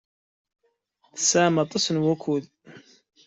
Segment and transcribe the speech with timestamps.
[1.15, 2.45] Tesɛam aṭas n wakud.